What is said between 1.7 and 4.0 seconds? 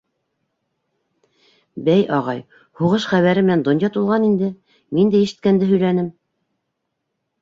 —Бәй, ағай, һуғыш хәбәре менән донъя